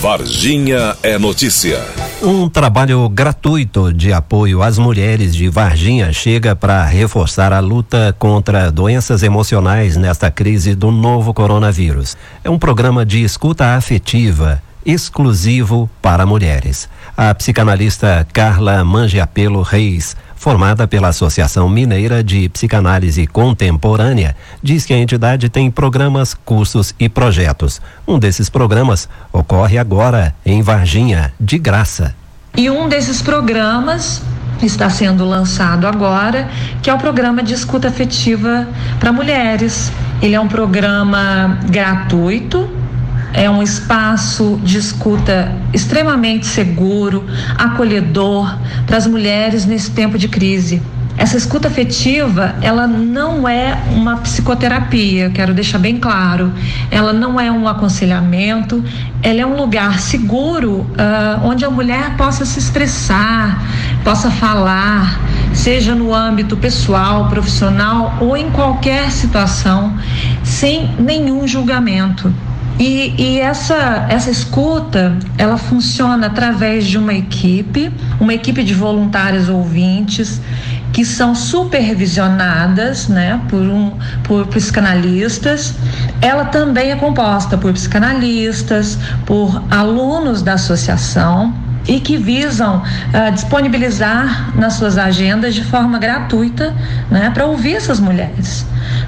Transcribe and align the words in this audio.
Varginha 0.00 0.96
é 1.02 1.18
notícia. 1.18 1.78
Um 2.22 2.48
trabalho 2.48 3.06
gratuito 3.06 3.92
de 3.92 4.14
apoio 4.14 4.62
às 4.62 4.78
mulheres 4.78 5.34
de 5.34 5.46
Varginha 5.50 6.10
chega 6.10 6.56
para 6.56 6.82
reforçar 6.86 7.52
a 7.52 7.60
luta 7.60 8.16
contra 8.18 8.72
doenças 8.72 9.22
emocionais 9.22 9.98
nesta 9.98 10.30
crise 10.30 10.74
do 10.74 10.90
novo 10.90 11.34
coronavírus. 11.34 12.16
É 12.42 12.48
um 12.48 12.58
programa 12.58 13.04
de 13.04 13.22
escuta 13.22 13.74
afetiva 13.76 14.62
exclusivo 14.86 15.90
para 16.00 16.24
mulheres. 16.24 16.88
A 17.14 17.34
psicanalista 17.34 18.26
Carla 18.32 18.82
Mangiapelo 18.82 19.60
Reis 19.60 20.16
formada 20.40 20.88
pela 20.88 21.08
Associação 21.08 21.68
Mineira 21.68 22.24
de 22.24 22.48
Psicanálise 22.48 23.26
Contemporânea, 23.26 24.34
diz 24.62 24.86
que 24.86 24.94
a 24.94 24.98
entidade 24.98 25.50
tem 25.50 25.70
programas, 25.70 26.32
cursos 26.32 26.94
e 26.98 27.10
projetos. 27.10 27.78
Um 28.08 28.18
desses 28.18 28.48
programas 28.48 29.06
ocorre 29.30 29.76
agora 29.76 30.34
em 30.44 30.62
Varginha, 30.62 31.30
de 31.38 31.58
graça. 31.58 32.14
E 32.56 32.70
um 32.70 32.88
desses 32.88 33.20
programas 33.20 34.22
está 34.62 34.88
sendo 34.88 35.26
lançado 35.26 35.86
agora, 35.86 36.48
que 36.82 36.88
é 36.88 36.94
o 36.94 36.98
programa 36.98 37.42
de 37.42 37.52
escuta 37.52 37.88
afetiva 37.88 38.66
para 38.98 39.12
mulheres. 39.12 39.92
Ele 40.22 40.34
é 40.34 40.40
um 40.40 40.48
programa 40.48 41.58
gratuito 41.68 42.79
é 43.32 43.48
um 43.48 43.62
espaço 43.62 44.60
de 44.62 44.78
escuta 44.78 45.52
extremamente 45.72 46.46
seguro, 46.46 47.24
acolhedor 47.56 48.58
para 48.86 48.96
as 48.96 49.06
mulheres 49.06 49.66
nesse 49.66 49.90
tempo 49.90 50.18
de 50.18 50.28
crise. 50.28 50.82
Essa 51.20 51.36
escuta 51.36 51.68
afetiva, 51.68 52.54
ela 52.62 52.86
não 52.86 53.46
é 53.46 53.78
uma 53.92 54.16
psicoterapia, 54.16 55.28
quero 55.28 55.52
deixar 55.52 55.78
bem 55.78 55.98
claro. 55.98 56.50
Ela 56.90 57.12
não 57.12 57.38
é 57.38 57.52
um 57.52 57.68
aconselhamento, 57.68 58.82
ela 59.22 59.40
é 59.40 59.44
um 59.44 59.54
lugar 59.54 60.00
seguro 60.00 60.78
uh, 60.78 61.44
onde 61.44 61.62
a 61.62 61.68
mulher 61.68 62.16
possa 62.16 62.46
se 62.46 62.58
expressar, 62.58 63.62
possa 64.02 64.30
falar, 64.30 65.20
seja 65.52 65.94
no 65.94 66.14
âmbito 66.14 66.56
pessoal, 66.56 67.28
profissional 67.28 68.16
ou 68.18 68.34
em 68.34 68.50
qualquer 68.50 69.10
situação, 69.10 69.98
sem 70.42 70.88
nenhum 70.98 71.46
julgamento. 71.46 72.32
E, 72.80 73.14
e, 73.18 73.40
essa, 73.40 74.06
essa 74.08 74.30
escuta, 74.30 75.14
ela 75.36 75.58
funciona 75.58 76.28
através 76.28 76.86
de 76.86 76.96
uma 76.96 77.12
equipe, 77.12 77.92
uma 78.18 78.32
equipe 78.32 78.64
de 78.64 78.72
voluntários 78.72 79.50
ouvintes 79.50 80.40
que 80.90 81.04
são 81.04 81.34
supervisionadas, 81.34 83.06
né, 83.06 83.38
por 83.50 83.60
um 83.60 83.92
por 84.24 84.46
psicanalistas. 84.46 85.74
Ela 86.22 86.46
também 86.46 86.90
é 86.90 86.96
composta 86.96 87.58
por 87.58 87.70
psicanalistas, 87.74 88.98
por 89.26 89.62
alunos 89.70 90.40
da 90.40 90.54
associação 90.54 91.54
e 91.86 92.00
que 92.00 92.16
visam 92.16 92.78
uh, 92.78 93.32
disponibilizar 93.32 94.56
nas 94.56 94.74
suas 94.74 94.96
agendas 94.96 95.54
de 95.54 95.64
forma 95.64 95.98
gratuita, 95.98 96.74
né, 97.10 97.30
para 97.30 97.44
ouvir 97.44 97.74
essas 97.74 98.00
mulheres. 98.00 98.64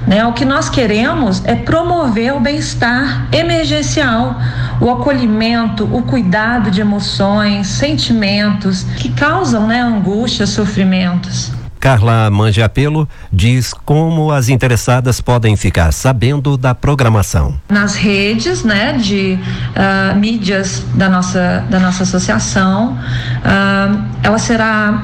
Né? 0.07 0.25
O 0.25 0.33
que 0.33 0.45
nós 0.45 0.69
queremos 0.69 1.43
é 1.45 1.55
promover 1.55 2.33
o 2.33 2.39
bem-estar 2.39 3.27
emergencial, 3.31 4.35
o 4.81 4.89
acolhimento, 4.89 5.83
o 5.85 6.01
cuidado 6.03 6.69
de 6.69 6.81
emoções, 6.81 7.67
sentimentos 7.67 8.83
que 8.97 9.09
causam 9.09 9.67
né, 9.67 9.81
angústia, 9.81 10.45
sofrimentos. 10.45 11.51
Carla 11.83 12.29
Mangiapelo 12.29 13.09
diz 13.29 13.73
como 13.73 14.31
as 14.31 14.47
interessadas 14.47 15.19
podem 15.19 15.57
ficar 15.57 15.91
sabendo 15.91 16.55
da 16.55 16.73
programação. 16.73 17.59
Nas 17.67 17.93
redes, 17.93 18.63
né, 18.63 18.93
de 18.93 19.37
uh, 19.37 20.17
mídias 20.17 20.81
da 20.95 21.09
nossa, 21.09 21.65
da 21.69 21.81
nossa 21.81 22.03
associação, 22.03 22.93
uh, 22.93 24.01
ela 24.23 24.37
será 24.37 25.03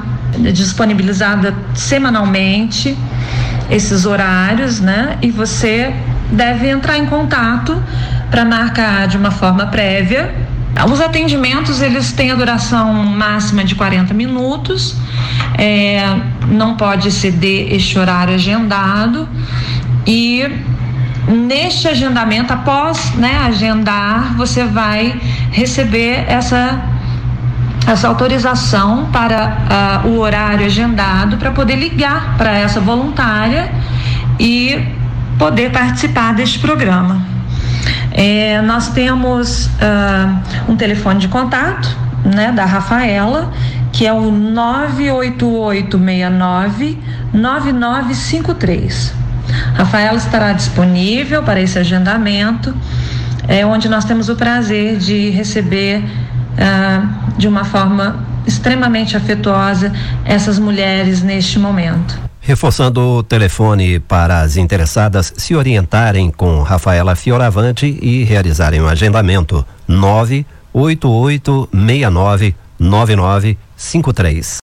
disponibilizada 0.54 1.54
semanalmente 1.74 2.96
esses 3.70 4.04
horários, 4.06 4.80
né? 4.80 5.18
E 5.22 5.30
você 5.30 5.94
deve 6.30 6.68
entrar 6.68 6.98
em 6.98 7.06
contato 7.06 7.80
para 8.30 8.44
marcar 8.44 9.08
de 9.08 9.16
uma 9.16 9.30
forma 9.30 9.66
prévia. 9.66 10.34
Os 10.90 11.00
atendimentos 11.00 11.82
eles 11.82 12.12
têm 12.12 12.30
a 12.30 12.34
duração 12.34 12.92
máxima 12.94 13.64
de 13.64 13.74
40 13.74 14.14
minutos, 14.14 14.96
é, 15.58 16.00
não 16.48 16.76
pode 16.76 17.08
exceder 17.08 17.72
este 17.74 17.98
horário 17.98 18.34
agendado 18.34 19.28
e 20.06 20.48
neste 21.28 21.88
agendamento, 21.88 22.52
após 22.52 23.14
né, 23.14 23.38
agendar, 23.44 24.34
você 24.36 24.64
vai 24.64 25.20
receber 25.50 26.24
essa 26.28 26.80
essa 27.86 28.08
autorização 28.08 29.06
para 29.12 30.02
uh, 30.04 30.08
o 30.08 30.18
horário 30.18 30.66
agendado 30.66 31.36
para 31.36 31.50
poder 31.50 31.76
ligar 31.76 32.36
para 32.36 32.52
essa 32.52 32.80
voluntária 32.80 33.70
e 34.38 34.82
poder 35.38 35.70
participar 35.70 36.34
deste 36.34 36.58
programa. 36.58 37.22
É, 38.12 38.60
nós 38.62 38.88
temos 38.88 39.66
uh, 39.66 39.70
um 40.68 40.76
telefone 40.76 41.20
de 41.20 41.28
contato 41.28 41.96
né, 42.24 42.50
da 42.52 42.64
Rafaela, 42.64 43.52
que 43.92 44.06
é 44.06 44.12
o 44.12 44.30
98869 44.30 46.98
9953. 47.32 49.14
Rafaela 49.74 50.16
estará 50.16 50.52
disponível 50.52 51.42
para 51.42 51.60
esse 51.60 51.76
agendamento, 51.78 52.72
é, 53.48 53.66
onde 53.66 53.88
nós 53.88 54.04
temos 54.04 54.28
o 54.28 54.36
prazer 54.36 54.98
de 54.98 55.30
receber 55.30 56.04
ah, 56.60 57.32
de 57.36 57.48
uma 57.48 57.64
forma 57.64 58.24
extremamente 58.46 59.16
afetuosa 59.16 59.92
essas 60.24 60.58
mulheres 60.58 61.22
neste 61.22 61.58
momento. 61.58 62.30
Reforçando 62.40 63.00
o 63.00 63.22
telefone 63.22 64.00
para 64.00 64.40
as 64.40 64.56
interessadas 64.56 65.32
se 65.36 65.54
orientarem 65.54 66.30
com 66.30 66.62
Rafaela 66.62 67.14
Fioravante 67.14 67.98
e 68.00 68.24
realizarem 68.24 68.80
o 68.80 68.84
um 68.84 68.88
agendamento: 68.88 69.62
98869 69.86 72.56
9953. 72.78 74.58